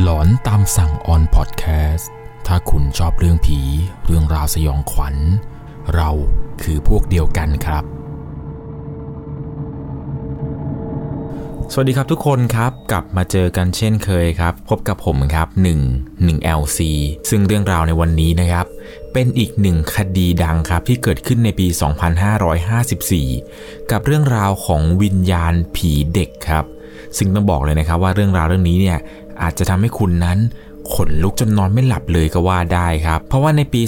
[0.00, 2.10] หลอนตามสั่งออนพอดแคสต์
[2.46, 3.58] ถ้าคุณชอบเรื่องผี
[4.04, 5.16] เรื่องราวสยองขวัญ
[5.94, 6.10] เรา
[6.62, 7.84] คือพวกเดียวกันครับ
[11.72, 15.48] สวัสดีครับทุกคนครับ กลับมาเจอกันเช่นเคยครับ พบกับผมครับ
[15.96, 16.80] 1 1 LC
[17.30, 18.66] ซึ่งเรื่องราวในวันนี้นะครับ
[19.12, 21.66] เป็นอีกหนึ่งคดีดังครับที่เกิดขึ้นในปี
[23.14, 26.66] 2554 กับเรื่องราวของวิญญาณผีเด็กครับ
[27.18, 28.98] ซึ่งต้องบอกเลยนะครับว่าเรื่องราวเรื่องนี้เนี่ย
[29.42, 30.38] อาจจะทำให้คุณนั้น
[30.94, 33.82] ขนลุกจนนอนไม่หลับเลยก็ว่าได้ครับ เพราะว่าในปี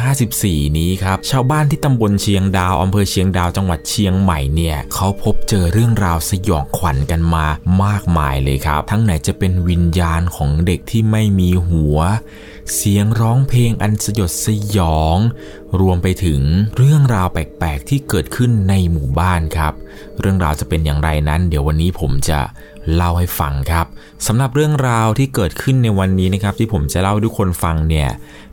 [0.00, 7.46] 2554 นี้ครับ ชาวบ้านที่ตำบลเชียงดาวอำเภอเชียงดาวจังหวัดเชียงใหม่เนี่ยเขาพบเจอเรื่องราวสยองขวัญกันมา
[7.84, 11.98] มากมายเลยครับ ทั้งไหนจะเป็นวิญญาณของเด็กที่ไม่มีหัว
[12.74, 15.18] เสียงร้องเพลงอันสยดสยอง
[15.80, 16.40] รวมไปถึง
[16.76, 19.72] เรื่องราวแปลกๆที่เกิดขึ้นในหมู่บ้านครับ
[20.20, 22.40] เรื่องราวจะเป็นอย่างไรนั้น เดี๋ยววันนี้ผมจะ
[22.94, 23.86] เล่าให้ฟังครับ
[24.26, 28.08] สำหรับเรื่องราวที่เกิดขึ้นในวันนี้นะครับที่ผมจะเล่าให้ทุกคนฟังเนี่ย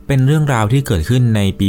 [0.06, 1.68] เป็นเรื่องราวที่เกิดขึ้นในปี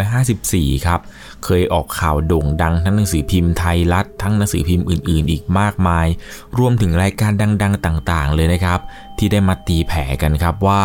[0.00, 1.00] 2554 ครับ
[1.44, 6.06] เคยออกข่าวโด่งดังทั้งหนังสือพิมพ์ไทยรัฐ ทั้งหนังสือพิมพ์อื่น ๆ อีกมากมาย
[6.58, 8.80] รวมถึงรายการดัง ๆ ต่าง ๆ เลยนะครับ
[9.18, 10.82] ที่ได้มาตีแผ่กันครับว่า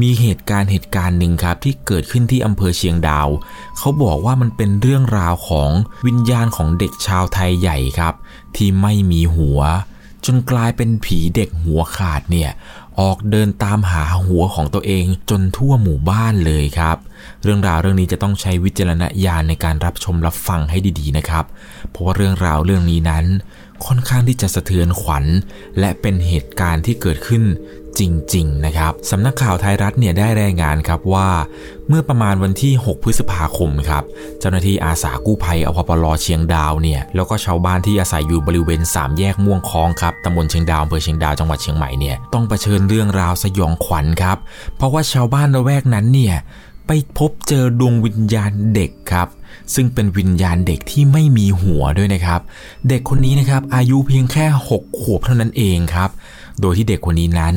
[0.00, 3.28] มีเหตุการณ์เหตุการณ์หนึ่งครับที่เกิดขึ้นที่อำเภอเชียงดาว
[3.78, 5.70] เขาบอกว่ามันเป็นเรื่องราวของ
[6.06, 8.14] วิญญาณของเด็กชาวไทยใหญ่ครับ
[8.56, 9.60] ที่ไม่มีหัว
[10.24, 12.50] จนกลายเป็นผีเด็กหัวขาดเนี่ย
[13.00, 16.96] ออกเดินตามหาหัวของตัวเองจนทั่วหมู่บ้านเลยครับ
[17.42, 21.44] เรื่องราวเรื่องนี้จะต้องใช้วิจารณญาณในการรับชมรับฟังให้ดีๆนะครับ
[21.90, 23.24] เพราะว่าเรื่องราวเรื่องนี้นั้น
[23.86, 25.24] ค่อนข้างที่จะสะเทือนขวัญ
[25.78, 27.44] และเป็นเหตุการณ์ที่เกิดขึ้น
[28.00, 28.02] จ
[28.34, 31.28] ริง ๆ นะครับสำนักข่าวไทยรัฐเนี่ยได้รายงานครับว่า
[31.88, 34.04] เมื่อประมาณวันที่ 6 พฤษภาคมครับ
[34.40, 44.38] เจ้าหน้าที่อาสากู้ภัยอพปลเชียงดาวเนี่ยแล้วก็ชาวบ้านที่อาศัยอยู่บริเวณ 3 แยกม่วงคองครับตำบลเชียงดาวอำเภอเชียงดาวจังหวัดเชียงใหม่เนี่ยต้องเผชิญเรื่องราวสยองขวัญครับ
[44.76, 46.34] เพราะว่าชาวบ้านระแวกนั้นเนี่ย
[46.86, 49.28] ไปพบเจอดวงวิญญาณเด็กครับ
[49.74, 52.40] ซึ่งเป็นวิญญาณเด็กที่ไม่มีหัวด้วยนะครับ
[52.88, 56.10] เด็กคนนี้นะครับอายุเพียงแค่ 6 ขวบเท่านั้นเองครับ
[56.60, 57.56] โดยที่เด็กคนนี้นั้น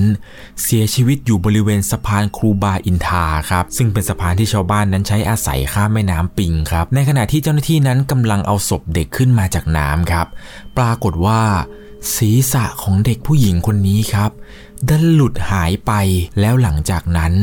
[0.63, 10.27] เสียชีวิตอยู่บริเวณสะพานครูบาอินทาครับซึ่งเป็นสะพานที่ชาวบ้านนั้นใช้อาศัยข้ามแม่น้ำปิงครับในขณะที่เจ้าหน้าที่นั้นกำลังเอาศพเด็กขึ้นมาจากน้ำครับ
[10.77, 11.41] ปรากฏว่า
[12.15, 14.31] ศีรษะของเด็กผู้หญิงคนนี้ครับ
[14.89, 15.91] ดันหลุดหายไป
[16.39, 17.33] แล้วหลังจากนั้น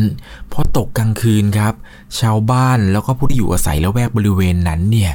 [0.52, 1.74] พอตกกลางคืนครับ
[2.20, 5.12] ชาวบ้านแล้วก็ผู้ที่อยู่อาศัยและแวกบริเวณนั้นเนี่ย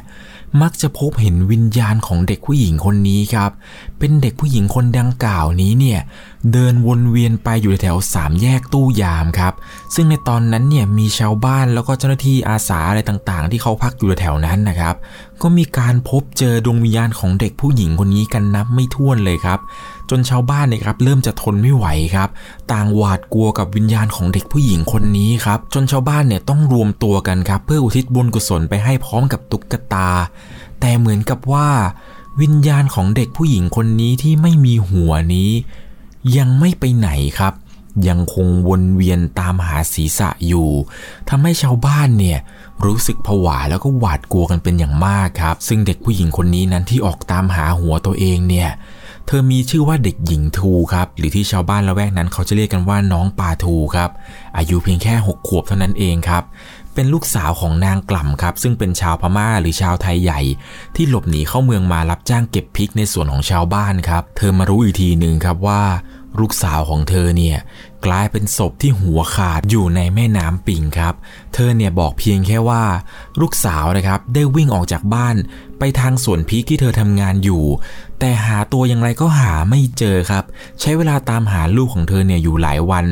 [0.61, 3.51] มักจะพบเห็นวิญญาณของเด็กผู้หญิงคนนี้ครับ
[3.99, 5.99] เป็นเด็กผู้หญิงคนดังกล่าวนี้เนี่ย
[6.53, 9.53] เดินวนเวียนไปอยู่แถวสามแยกตู้ยามครับ
[9.95, 14.95] ซึ่งในตอนนั้นเนี่ยมีชาวบ้านแล้วก็เจ้าหน้าที่อาสาอะไรต่างๆ ที่เขาพักอยู่แถวนั้นนะครับ
[15.41, 19.59] ก็มีการพบเจอดวงวิญญาณของเด็กผู้หญิงคนนี้กันนับไม่ถ้วนเลยครับ
[20.09, 22.29] จนชาวบ้านเนี่ยครับเริ่มจะทนไม่ไหวครับ
[22.71, 30.09] ต่างหวาดกลัวกับวิญญาณของเด็กผู้หญิงคนนี้ครับ จนชาวบ้านเนี่ยต้องรวมตัวกันครับ เพื่ออุทิศบุญกุศลไปให้พร้อมกับตุ๊กตา
[30.79, 31.67] แต่เหมือนกับว่า
[32.41, 35.51] วิญญาณของเด็กผู้หญิงคนนี้ที่ไม่มีหัวนี้
[36.35, 37.53] ยังไม่ไปไหนครับ
[38.07, 40.69] ยังคงวนเวียนตามหาศีรษะอยู่
[41.29, 42.39] ทำให้ชาวบ้านเนี่ย
[42.85, 48.69] รู้สึกผวาแล้วก็หวาดกลัวกันเป็นอย่างมากครับ ซึ่งเด็กผู้หญิงคนนี้นั้นที่ออกตามหาหัวตัวเองเนี่ย
[49.27, 54.09] เธอมีชื่อว่าเด็กหญิงทูครับ หรือที่ชาวบ้านละแวกนั้นเขาจะเรียกกันว่าน้องปาทูครับ
[54.57, 56.43] อายุเพียงแค่ 6 ขวบเท่านั้นเองครับ
[56.93, 60.41] เป็นลูกสาวของนางกล่ำครับ ซึ่งเป็นชาวพม่าหรือชาวไทยใหญ่
[60.95, 65.81] ที่หลบหนีเข้าเมืองมารับจ้างเก็บพริกในส่วนของชาวบ้านครับ เธอมารู้อีกทีหนึ่งครับว่า
[66.41, 67.57] ลูกสาวของเธอเนี่ย
[68.05, 71.13] กลายเป็นศพที่หัวขาดอยู่ในแม่น้ำปิงครับ
[71.53, 72.83] เธอเนี่ยบอกเพียงแค่ว่า
[73.41, 75.35] ลูกสาวนะครับได้วิ่งออกจากบ้าน
[75.79, 77.63] ไปทางสวนพริกที่เธอทำงานอยู่
[78.19, 80.43] แต่หาตัวอย่างไรก็หาไม่เจอครับ
[80.81, 83.05] ใช้เวลาตามหาลูกของเธอเนี่ยอยู่หลายวัน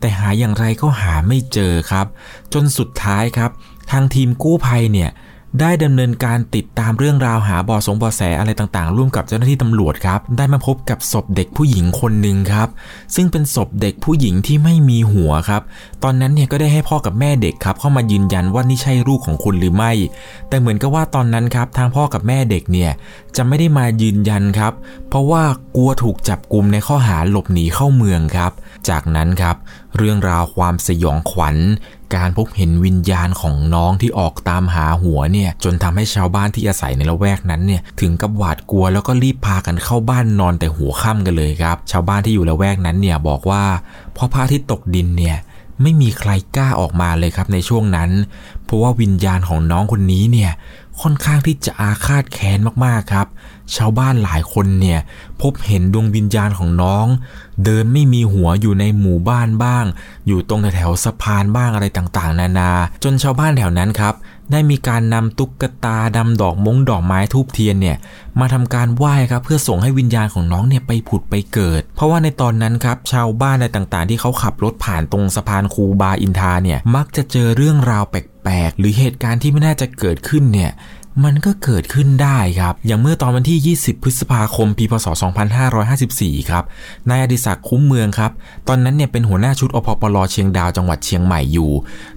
[0.00, 2.06] แต่หาอย่างไรก็หาไม่เจอครับ
[2.52, 3.50] จนสุดท้ายครับ
[3.90, 5.10] ทางทีมกู้ภัยเนี่ย
[5.58, 12.68] ได้ดำเนินการติดตามเรื่องราวหาบอสงบอแสอะไรต่างๆ ร่วมกับเจ้าหน้าที่ตำรวจครับ ได้มาพบกับศพเด็กผู้หญิงคนหนึ่งครับ
[13.14, 15.62] ซึ่งเป็นศพเด็กผู้หญิงที่ไม่มีหัวครับ
[16.02, 19.92] ตอนนั้นเนี่ยก็ได้ให้พ่อกับแม่เด็กครับ เข้ามายืนยันว่านี่ใช่ลูกของคุณหรือไม่
[20.48, 22.90] แต่เหมือนกับว่าตอนนั้นครับ ทางพ่อกับแม่เด็กเนี่ย
[23.36, 24.72] จะไม่ได้มายืนยันครับ
[25.08, 25.42] เพราะว่า
[25.76, 28.52] กลัวถูกจับกลุมในข้อหาหลบหนีเข้าเมืองครับ
[28.88, 29.56] จากนั้นครับ
[29.96, 31.56] เรื่องราวความสยองขวัญ
[32.16, 43.64] การพบเห็นวิญญาณของน้องที่ออกตามหาหัวเนี่ยจนทำให้ชาวบ้านที่อาศัยในละแวกนั้นเนี่ยถึงกับหวาดกลัวแล้วก็รีบพากันเข้าบ้านนอนแต่หัวค่ำกันเลยครับ ชาวบ้านที่อยู่ละแวกนั้นเนี่ยบอกว่า
[44.16, 45.36] พอพระอาทิตย์ตกดินเนี่ย
[45.82, 48.10] ไม่มีใครกล้าออกมาเลยครับในช่วงนั้น
[48.64, 50.50] เพราะว่าวิญญาณของน้องคนนี้เนี่ย
[51.02, 53.26] ค่อนข้างที่จะอาฆาตแค้นมากๆครับ
[53.76, 55.00] ชาวบ้านหลายคนเนี่ย
[55.40, 57.06] พบเห็นดวงวิญญาณของน้อง
[57.64, 59.84] เดินไม่มีหัวอยู่ในหมู่บ้านบ้าง
[60.26, 62.70] อยู่ตรงแถวสะพานบ้างอะไรต่างๆ นานา
[63.04, 64.14] จนชาวบ้านแถวนั้นครับ
[64.52, 67.96] ได้มีการนำตุ๊กตาดำดอกมงดอกไม้ทูบเทียนเนี่ย
[68.40, 80.70] มาทำการไหว้ครับเพื่อส่งให้วิญญาณของน้องเนี่ยไปผุดไปเกิด เพราะว่าในตอนนั้นครับชาวบ้านอะไรต่างๆ ที่เขาขับรถผ่านตรงสะพานคูบาอินทาเนี่ยมักจะเจอเรื่องราวแปลกๆหรือเหตุการณ์ที่ไม่น่าจะเกิดขึ้นเนี่ย
[81.24, 85.06] มันก็เกิดขึ้นได้ครับ อย่างเมื่อตอนวันที่ 20 พฤษภาคม ปี พศ
[85.78, 86.64] 2554 ครับ
[87.08, 88.30] นายอดิศักดิ์คุ้มเมืองครับ
[88.68, 91.70] ตอนนั้นเนี่ยเป็นหัวหน้าชุดอพปลเชียงดาวจังหวัดเชียงใหม่อยู่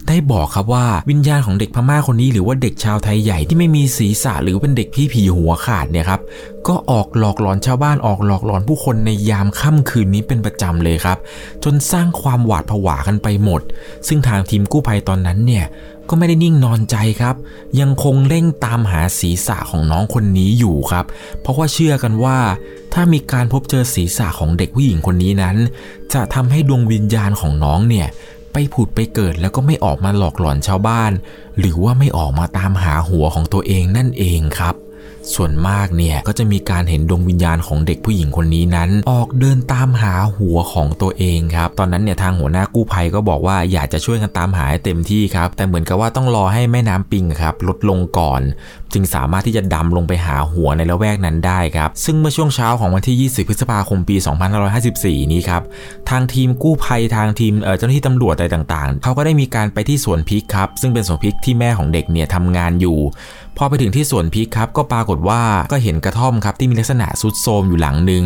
[0.07, 6.22] ได้บอกครับว่าวิญญาณของเด็กพม่าคนนี้หรือว่าเด็กชาวไทยใหญ่ที่ไม่มีศีรษะหรือเป็นเด็กพี่ผีหัวขาดเนี่ยครับ
[6.68, 11.18] ก็ออกหลอกหลอนชาวบ้านออกหลอกหลอนผู้คนในยามค่ำคืนนี้เป็นประจำเลยครับ
[11.63, 13.62] จนสร้างความหวาดผวากันไปหมด
[14.07, 15.66] ซึ่งทางทีมกู้ภัยตอนนั้นเนี่ย
[16.09, 17.35] ก็ไม่ได้นิ่งนอนใจครับ
[17.79, 21.05] ยังคงเร่งตามหาศีรษะของน้องคนนี้อยู่ครับ
[21.41, 22.38] เพราะว่าเชื่อกันว่า
[22.94, 25.57] ถ้ามีการพบเจอศีรษะของเด็กผู้หญิงคนนี้นั้น
[26.13, 28.07] จะทำให้ดวงวิญญาณของน้องเนี่ย
[28.53, 31.11] ไปผุดไปเกิดแล้วก็ไม่ออกมาหลอกหลอนชาวบ้าน
[31.59, 34.75] หรือว่าไม่ออกมาตามหาหัวของตัวเองนั่นเองครับ
[35.35, 48.41] ส่วนมากเนี่ยก็จะมีการเห็นดวงวิญญาณของเด็กผู้หญิงคนนี้นั้น ออกเดินตามหาหัวของตัวเองครับ ตอนนั้นเนี่ยทางหัวหน้ากู้ภัยก็บอกว่าอยากจะช่วยกันตามหาให้เต็มที่ครับ แต่เหมือนกับว่าต้องรอให้แม่น้ำปิงครับลดลงก่อน
[48.94, 54.16] จึงสามารถที่จะดำลงไปหาหัวในละแวกนั้นได้ครับ ซึ่งเมื่อช่วงเช้าของวันที่ 20 พฤษภาคมปี
[54.74, 55.63] 2554 นี้ครับ
[56.10, 62.98] ทางทีมกู้ภัยทางทีมเจ้าหน้าที่ตำรวจอะไรต่างๆ เขาก็ได้มีการไปที่สวนพริกครับ ซึ่งเป็นสวนพริกที่แม่ของเด็กเนี่ยทำงานอยู่
[63.57, 65.42] พอไปถึงที่สวนพริกครับ ก็ปรากฏว่า
[65.72, 68.24] ก็เห็นกระท่อมครับที่มีลักษณะสุดโทมอยู่หลังหนึ่ง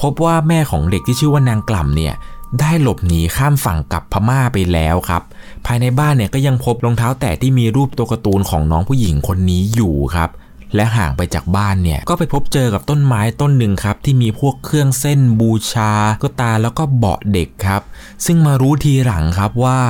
[0.00, 2.14] พบว่าแม่ของเด็กที่ชื่อว่านางกล่ำเนี่ย
[2.60, 5.22] ได้หลบหนีข้ามฝั่งกลับพม่าไปแล้วครับ
[5.66, 10.30] ภายในบ้านเนี่ยก็ยังพบรองเท้าแตะที่มีรูปตัวการ์ตูนของน้องผู้หญิงคนนี้อยู่ครับ
[10.74, 15.92] และห่างไปจากบ้านเนี่ยก็ไปพบเจอกับต้นไม้ต้นหนึ่งครับ ที่มีพวกเครื่องเส้นบูชา
[16.22, 17.82] ก็ตาแล้วก็เบาะเด็กครับ
[18.26, 19.80] ซึ่งมารู้ทีหลังครับว่า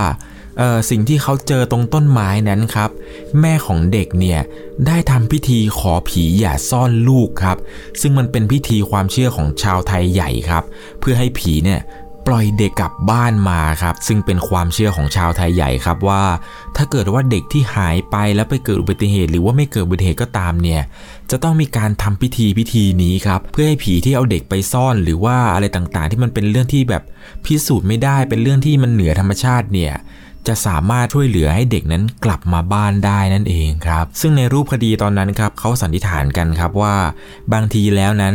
[0.91, 2.91] สิ่งที่เขาเจอตรงต้นไม้นั้นครับ
[3.41, 4.41] แม่ของเด็กเนี่ย
[4.87, 7.57] ได้ทำพิธีขอผีอย่าซ่อนลูกครับ
[8.01, 10.65] ซึ่งมันเป็นพิธีความเชื่อของชาวไทยใหญ่ครับ
[11.01, 11.81] เพื่อให้ผีเนี่ย
[12.27, 16.23] ปล่อยเด็กกลับบ้านมาครับ ซึ่งเป็นความเชื่อของชาวไทยใหญ่ครับว่า
[16.77, 20.83] ถ้าเกิดว่าเด็กที่หายไปแล้วไปเกิดอุบัติเหตุ หรือว่าไม่เกิดอุบัติเหตุก็ตามเนี่ย
[21.31, 27.03] จะต้องมีการทำพิธีพิธีนี้ครับเพื่อให้ผีที่เอาเด็กไปซ่อนหรือว่าอะไรต่างๆ ที่มันเป็นเรื่องที่แบบ
[27.45, 29.95] พิสูจน์ไม่ได้เป็นเรื่องที่มันเหนือธรรมชาติเนี่ย
[30.49, 36.95] จะสามารถช่วยเหลือให้เด็กนั้นกลับมาบ้านได้นั่นเองครับ ซึ่งในรูปคดีตอนนั้นครับเขาสันนิษฐานกันครับว่า
[37.53, 38.35] บางทีแล้วนั้น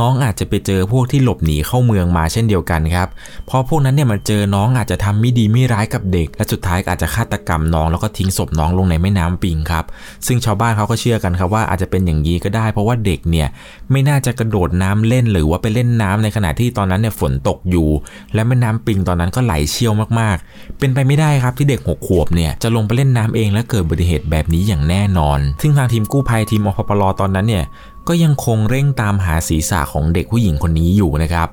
[0.00, 3.08] น้องอาจจะไปเจอพวกที่หลบหนีเข้าเมืองมาเช่นเดียวกันครับ
[3.46, 9.84] เพราะพวกนั้นเนี่ยมันเจอน้องอาจจะทำไม่ดีไม่ร้ายกับเด็ก และสุดท้ายอาจจะฆาตกรรมน้องแล้วก็ทิ้งศพน้องลงในแม่น้ำปิงครับ
[10.26, 13.48] ซึ่งชาวบ้านเขาก็เชื่อกันครับว่าอาจจะเป็นอย่างนี้ก็ได้ เพราะว่าเด็กเนี่ย
[13.90, 17.88] ไม่น่าจะกระโดดน้ำเล่นหรือว่าไปเล่นน้ำในขณะที่ตอนนั้นเนี่ยฝนตกอยู่
[18.34, 27.64] และแม่น้ำปิงตอนนั้นก็ไหลเชี่ยวมากๆ เป็นไปไม่ได้ครับที่เด็กหกขวบเนี่ยจะลงไปเล่นน้ำเองและเกิดอุบัติเหตุแบบนี้อย่างแน่นอน ซึ่งทางทีมกู้ภัยทีมอพปลตอนนั้นเนี่ย
[28.08, 31.48] ก็ยังคงเร่งตามหาศีรษะของเด็กผู้หญิงคนนี้อยู่นะครับ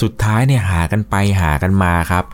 [0.00, 2.24] สุดท้ายเนี่ยหากันไปหากันมาครับ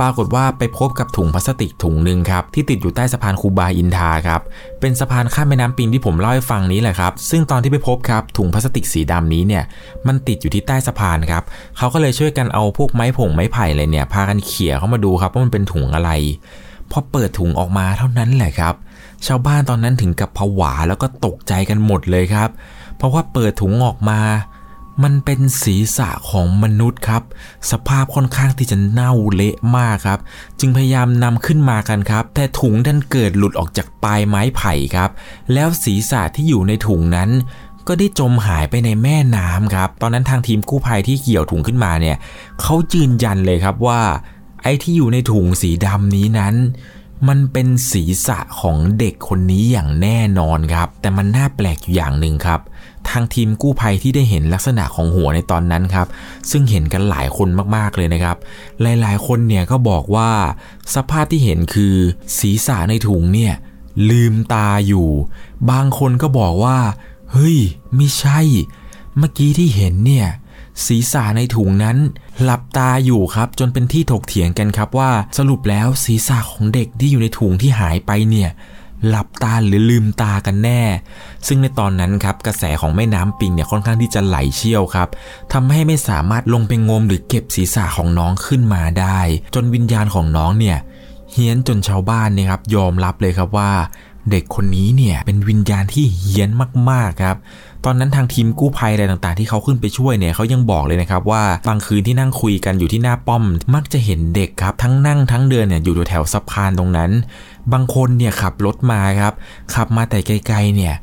[0.00, 4.40] ปรากฏว่าไปพบกับถุงพลาสติกถุงหนึ่งครับ ที่ติดอยู่ใต้สะพานคูบาอินทาครับ
[4.80, 9.64] เป็นสะพานข้ามแม่น้ำปิงที่ผมเล่าให้ฟังนี้แหละครับ ซึ่งตอนที่ไปพบครับถุงพลาสติกสีดำนี้เนี่ย
[10.06, 11.42] มันติดอยู่ที่ใต้สะพานครับ
[11.78, 16.10] เขาก็เลยช่วยกันเอาพวกไม้ผงไม้ไผ่เลยเนี่ยพากันเขี่ยเข้ามาดูครับว่ามันเป็นถุงอะไร
[16.90, 18.74] พอเปิดถุงออกมาเท่านั้นแหละครับ
[19.26, 22.50] ชาวบ้านตอนนั้นถึงกับผวาแล้วก็ตกใจกันหมดเลยครับ
[23.02, 24.20] เพราะว่าเปิดถุงออกมา
[25.02, 27.22] มันเป็นศีรษะของมนุษย์ครับ
[27.70, 30.20] สภาพค่อนข้างที่จะเน่าเละมากครับ
[30.60, 35.10] จึงพยายามนำขึ้นมากันครับ แต่ถุงดันเกิดหลุดออกจากปลายไม้ไผ่ครับ
[35.52, 37.30] แล้วศีรษะที่อยู่ในถุงนั้น
[37.88, 42.16] ก็ได้จมหายไปในแม่น้ำครับ ตอนนั้นทางทีมกู้ภัยที่เกี่ยวถุงขึ้นมาเนี่ย
[42.60, 44.00] เขายืนยันเลยครับว่า
[44.62, 46.54] ไอ้ที่อยู่ในถุงสีดำนี้นั้น
[47.28, 52.60] มันเป็นศีรษะของเด็กคนนี้อย่างแน่นอนครับ แต่มันน่าแปลกอยู่อย่างหนึ่งครับ
[53.08, 56.06] ทางทีมกู้ภัยที่ได้เห็นลักษณะของหัวในตอนนั้นครับ
[56.50, 58.36] ซึ่งเห็นกันหลายคนมากๆเลยนะครับ
[58.82, 60.30] หลายๆ คนเนี่ยก็บอกว่า
[60.94, 61.94] สภาพที่เห็นคือ
[62.38, 63.54] ศีรษะในถุงเนี่ย
[64.10, 65.08] ลืมตาอยู่
[65.70, 66.78] บางคนก็บอกว่า
[67.32, 67.58] เฮ้ย
[67.94, 68.40] ไม่ใช่
[69.18, 70.28] เมื่อกี้ที่เห็นเนี่ย
[70.86, 71.96] ศีรษะในถุงนั้น
[72.42, 78.50] หลับตาอยู่ครับ จนเป็นที่ถกเถียงกันครับว่า สรุปแล้วศีรษะของเด็กที่อยู่ในถุงที่หายไปเนี่ย
[79.08, 80.82] หลับตาหรือลืมตากันแน่
[81.46, 85.08] ซึ่งในตอนนั้นครับกระแสของแม่น้ำปิงเนี่ยค่อนข้างที่จะไหลเชี่ยวครับ
[85.52, 89.18] ทำให้ไม่สามารถลงไปงมหรือเก็บศีรษะของน้องขึ้นมาได้
[89.54, 90.78] จนวิญญาณของน้องเนี่ย
[91.32, 93.70] เฮี้ยนจนชาวบ้านเนี่ยครับยอมรับเลยครับว่า
[94.30, 96.50] เด็กคนนี้เนี่ยเป็นวิญญาณที่เฮี้ยน
[96.90, 97.36] มากๆครับ
[97.84, 107.10] ตอนนั้นทางทีมกู้ภัยอะไรต่างๆ ที่เขาขึ้นไปช่วยเนี่ยเขายังบอกเลยนะครับว่าบางคืนที่นั่งคุยกันอยู่ที่หน้าป้อม มักจะเห็นเด็กครับ ทั้งนั่งทั้งเดินเนี่ยอยู่แถวสะพานตรงนั้น
[107.72, 109.34] บางคนเนี่ยขับรถมาครับ
[109.74, 110.94] ขับมาแต่ไกลๆเนี่ย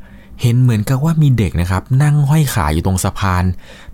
[0.42, 3.44] เห็นเหมือนกับว่ามีเด็กนะครับ นั่งห้อยขาอยู่ตรงสะพาน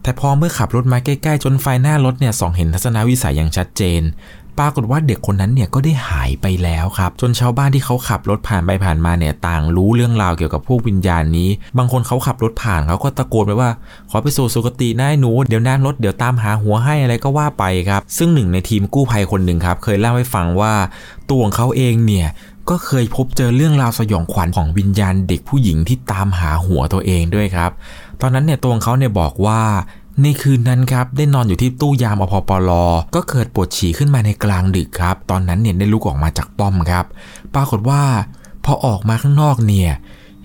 [0.03, 4.03] แต่พอเมื่อขับรถมาใกล้ๆ จนไฟหน้ารถเนี่ยส่องเห็นทัศนวิสัยอย่างชัดเจน
[4.59, 11.49] ปรากฏว่าเด็กคนนั้นเนี่ยก็ได้หายไปแล้วครับ จนชาวบ้านที่เขาขับรถผ่านไปผ่านมาเนี่ยต่างรู้เรื่องราวเกี่ยวกับพวกวิญญาณนี้
[11.79, 13.71] บางคนเขาขับรถผ่านเขาก็ตะโกนไปว่า
[14.11, 20.73] ขอไปสู่สุคตินายหนู เดี๋ยวนั่งรถเดี๋ยวตามหาหัวให้อะไรก็ว่าไปครับ ซึ่งหนึ่งในทีมกู้ภัยคนหนึ่งครับเคยเล่าให้ฟังว่า
[21.29, 22.29] ตัวของเขาเองเนี่ย
[22.71, 27.71] ก็เคยพบเจอเรื่องราวสยองขวัญของวิญญาณเด็กผู้หญิงที่ตามหาหัวตัวเองด้วยครับ
[28.21, 29.61] ตอนนั้นเนี่ยตัวของเขาเนี่ยบอกว่า
[30.23, 32.71] ในคืนนั้นครับได้นอนอยู่ที่ตู้ยามอพปล
[33.15, 37.05] ก็เกิดปวดฉี่ขึ้นมาในกลางดึกครับ ตอนนั้นเนี่ยได้ลุกออกมาจากป้อมครับ
[37.55, 38.03] ปรากฏว่า
[38.65, 39.91] พอออกมาข้างนอกเนี่ย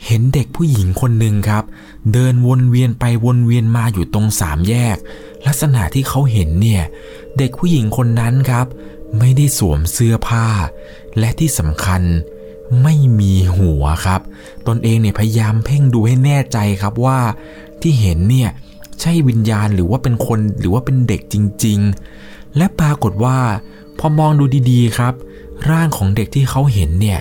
[0.06, 1.64] เห็นเด็กผู้หญิงคนหนึ่งครับ
[2.14, 4.98] เดินวนเวียนไปวนเวียนมาอยู่ตรงสามแยก
[5.46, 6.84] ลักษณะที่เขาเห็นเนี่ย
[7.38, 8.66] เด็กผู้หญิงคนนั้นครับ
[9.20, 10.48] ไม่ได้สวมเสื้อผ้า
[11.20, 12.02] และที่สำคัญ
[12.84, 14.22] ไม่มีหัวครับ
[14.68, 17.20] ตนเองเนี่ยพยายามเพ่งดูให้แน่ใจครับว่า
[17.82, 18.50] ที่เห็นเนี่ย
[19.02, 21.80] ใช่วิญญาณหรือว่าเป็นคนหรือว่าเป็นเด็กจริง
[22.20, 23.38] ๆ และปรากฏว่า
[24.00, 25.14] พอมองดูดีๆครับ
[25.70, 27.20] ร่างของเด็กที่เขาเห็นเนี่ย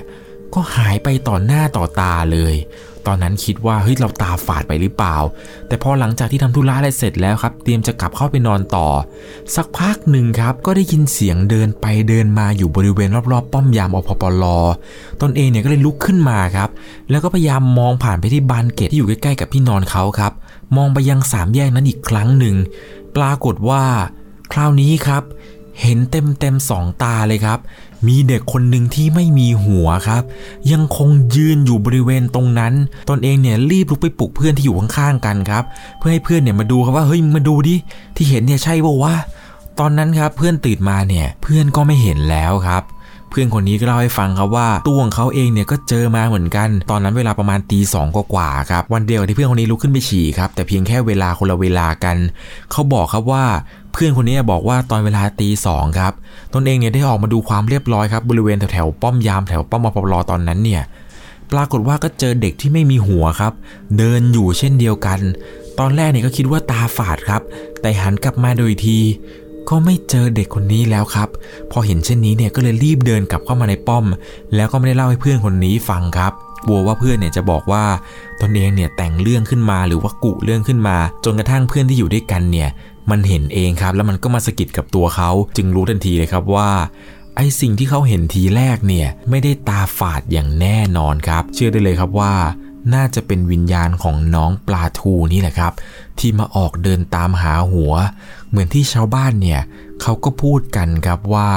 [0.54, 2.54] ก็หายไปต่อหน้าต่อตาเลย
[3.06, 5.16] ตอนนั้นคิดว่าเฮ้ยเราตาฝาดไปหรือเปล่า
[5.68, 8.88] แต่พอหลังจากที่ทำธุระอะไรเสร็จแล้วครับ เตรียมจะกลับเข้าไปนอนต่อ
[9.54, 14.44] สักพักหนึ่งครับ ก็ได้ยินเสียงเดินไปเดินมาอยู่บริเวณรอบๆ ป้อมยามอพปล
[15.22, 16.68] ตนเองเนี่ยก็เลยลุกขึ้นมาครับ
[17.10, 20.32] แล้วก็พยายามมองผ่านไปที่บานเกตที่อยู่ใกล้ๆกับที่นอนเขาครับ
[20.76, 22.56] มองไปยังสามแยกนั้นอีกครั้งหนึ่ง
[23.16, 23.84] ปรากฏว่า
[24.52, 25.22] คราวนี้ครับ
[25.80, 27.58] เห็นเต็มเต็มสองตาเลยครับ
[28.08, 30.22] มีเด็กคนหนึ่งที่ไม่มีหัวครับ
[30.72, 32.72] ยังคงยืนอยู่บริเวณตรงนั้น
[33.08, 35.64] ตนเองเนี่ยรีบลุกไปปลุกเพื่อนที่อยู่ข้างๆกันครับ
[35.98, 37.76] เพื่อให้เพื่อนเนี่ยมาดูครับว่าเฮ้ยมาดูดิ
[38.16, 39.14] ที่เห็นเนี่ยใช่ป่าวะ
[39.78, 42.82] ตอนนั้นครับเพื่อนตื่นมาเนี่ยเพื่อนก็ไม่เห็นแล้วครับ
[43.30, 52.16] เพื่อนคนนี้ก็เล่าให้ฟังครับว่าตัวของเขาเองเนี่ยก็เจอมาเหมือนกัน ตอนนั้นเวลาประมาณตีสองกว่าครับวันเดียวที่เพื่อนคนนี้ลุกขึ้นไปฉี่ครับแต่เพียงแค่เวลาคนละเวลากัน
[52.70, 53.44] เขาบอกครับว่า
[53.92, 56.12] เพื่อนคนนี้บอกว่าตอนเวลาตีสองครับ
[56.54, 60.82] ตนเองเนี่ยได้ออกมาดูความเรียบร้อยครับบริเวณแถวๆป้อมยามแถวป้อมอปลตอนนั้นเนี่ย
[61.52, 63.52] ปรากฏว่าก็เจอเด็กที่ไม่มีหัวครับ
[63.98, 65.20] เดินอยู่เช่นเดียวกัน
[65.78, 67.42] ตอนแรกเนี่ยก็คิดว่าตาฝาดครับ
[67.80, 68.98] แต่หันกลับมาโดยที
[69.68, 71.28] ก็ไม่เจอเด็กคนนี้แล้วครับ
[71.72, 74.04] พอเห็นเช่นนี้เนี่ยก็เลยรีบเดินกลับเข้ามาในป้อม
[74.54, 76.32] แล้วก็ไม่ได้เล่าให้เพื่อนคนนี้ฟังครับ
[76.66, 77.84] กลัวว่าเพื่อนเนี่ยจะบอกว่า
[78.40, 82.68] ตนเองเนี่ยแต่งเรื่องขึ้นมาหรือว่ากุเรื่องขึ้นมา จนกระทั่งเพื่อนที่อยู่ด้วยกันเนี่ย
[83.10, 86.70] มันเห็นเองครับ แล้วมันก็มาสะกิดกับตัวเขาจึงรู้ทันทีเลยครับว่า
[87.36, 92.32] ไอสิ่งที่เขาเห็นทีแรกเนี่ยไม่ได้ตาฝาดอย่างแน่นอนครับ เชื่อได้เลยครับว่า
[92.94, 95.72] น่าจะเป็นวิญญาณของน้องปลาทูนี่แหละครับ
[96.18, 97.92] ที่มาออกเดินตามหาหัว
[98.48, 99.60] เหมือนที่ชาวบ้านเนี่ย
[100.02, 101.50] เขาก็พูดกันครับว่า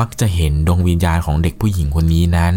[0.00, 2.54] มักจะเห็นดวงวิญญาณของเด็กผู้หญิงคนนี้นั้น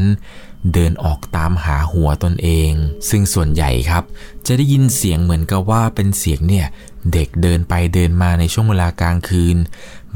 [0.73, 2.71] เดินออกตามหาหัวตนเอง
[3.09, 4.03] ซึ่งส่วนใหญ่ครับ
[4.45, 6.67] จะได้ยินเสียงเหมือนกับว่าเป็นเสียงเนี่ย
[7.13, 9.57] เด็กเดินไปเดินมาในช่วงเวลากลางคืน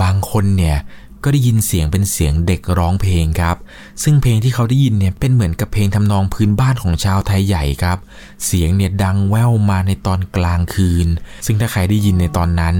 [0.01, 0.77] บางคนเนี่ย
[1.23, 3.57] ก็ได้ยินเสียงเป็นเสียงเด็กร้องเพลงครับ
[4.03, 7.97] ซึ่งเพลงที่เขาได้ยินเนี่ยเป็นเหมือนกับเพลงทำนองพื้นบ้านของชาวไทยใหญ่ครับ
[8.45, 11.07] เสียงเนี่ยดังแว่วมาในตอนกลางคืน
[11.45, 12.75] ซึ่งถ้าใครได้ยินในตอนนั้น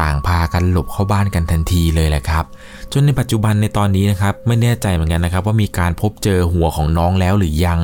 [0.00, 2.44] ต่างพากันหลบเข้าบ้านกันทันทีเลยแหละครับ
[2.92, 7.80] จนในปัจจุบันในตอนนี้นะครับไม่แน่ใจเหมือนกันนะครับ ว่ามีการพบเจอหัวของน้องแล้วหรือยัง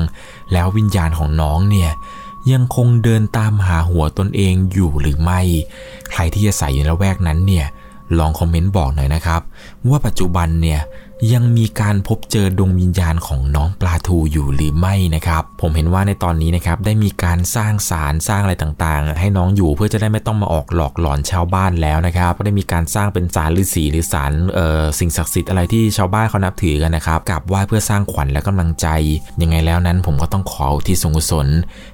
[0.53, 1.91] แล้ววิญญาณของน้องเนี่ย
[2.51, 5.41] ยังคงเดินตามหาหัวตนเองอยู่หรือไม่
[6.11, 7.65] ใครที่จะใส่อยู่ละแวกนั้นเนี่ย
[8.19, 9.41] ลองคอมเมนต์บอกหน่อยนะครับ
[9.89, 10.79] ว่าปัจจุบันเนี่ย
[11.31, 24.31] ยังมีการพบเจอดวงวิญญาณของน้องปลาทูอยู่หรือไม่นะครับ ผมเห็นว่าในตอนนี้นะครับได้มีการสร้างสารสร้างอะไรต่างๆ ให้น้องอยู่เพื่อจะได้ไม่ต้องมาออกหลอกหลอนชาวบ้านแล้วนะครับก็ได้มีการสร้างเป็นสารฤาษีหรือสาร
[24.99, 28.87] สิ่งศักดิ์สิทธิ์อะไรที่ชาวบ้านเขานับถือกันนะครับกราบไหว้เพื่อสร้างขวัญและกำลังใจ
[29.41, 31.47] ยังไงแล้วนั้นผมก็ต้องขอที่สงกุศล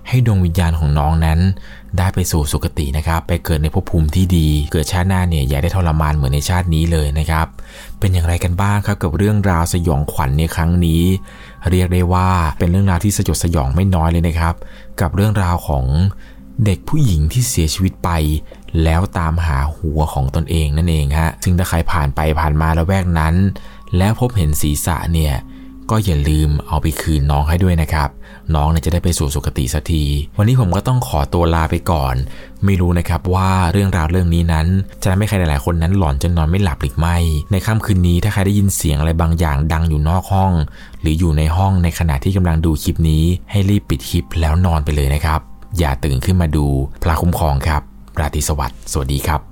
[0.07, 1.39] ให้ดวงวิญญาณของน้องนั้น
[1.97, 7.47] ได้ไปสู่สุคตินะครับ ไปเกิดในภพภูมิที่ดี เกิดชาติหน้าเนี่ยอย่าได้ทรมานเหมือนในชาตินี้เลยนะครับ
[7.99, 11.03] เป็นอย่างไรกันบ้างครับกับเรื่องราวสยองขวัญในครั้งนี้
[11.69, 12.29] เรียกได้ว่า
[12.59, 14.55] เป็นเรื่องราวที่สยดสยองไม่น้อยเลยนะครับ
[15.01, 15.85] กับเรื่องราวของ
[16.65, 18.09] เด็กผู้หญิงที่เสียชีวิตไป
[18.83, 23.35] แล้วตามหาหัวของตนเองนั่นเองฮะซึ่งถ้าใครผ่านไปผ่านมาละแวกนั้น
[23.97, 25.33] แล้วพบเห็นศีรษะเนี่ย
[25.89, 28.09] ก็อย่าลืมเอาไปคืนน้องให้ด้วยนะครับ
[28.55, 30.05] น้องเนี่ยจะได้ไปสู่สุคติสักที
[30.37, 32.15] วันนี้ผมก็ต้องขอตัวลาไปก่อน
[32.65, 34.67] ไม่รู้นะครับว่าเรื่องราวเรื่องนี้นั้น
[35.01, 37.17] จะทำให้ใครหลายๆคนนั้นหลอนจนนอนไม่หลับหรือไม่
[37.51, 40.53] ในค่ำคืนนี้ถ้าใครได้ยินเสียงอะไรบางอย่างดังอยู่นอกห้อง
[41.01, 45.39] หรืออยู่ในห้องในขณะที่กำลังดูคลิปนี้ ให้รีบปิดคลิปแล้วนอนไปเลยนะครับ
[45.79, 46.65] อย่าตื่นขึ้นมาดู
[47.03, 47.81] พระคุ้มครองครับ
[48.19, 49.48] ราตรีสวัสดิ์สวัสดีครับ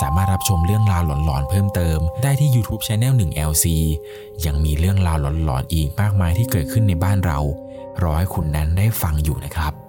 [0.00, 3.66] สามารถรับชมเรื่องราวหลอนๆเพิ่มเติม ได้ที่ YouTube Channel 1 LC
[4.46, 7.38] ยังมีเรื่องราวหลอนๆอีกมากมายที่เกิดขึ้นในบ้านเรา
[8.02, 9.85] รอให้คุณนั้นได้ฟังอยู่นะครับ